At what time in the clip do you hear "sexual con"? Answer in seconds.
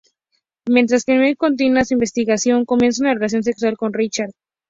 3.43-3.93